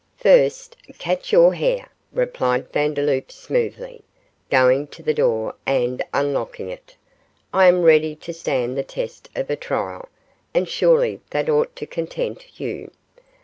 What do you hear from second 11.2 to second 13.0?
that ought to content you.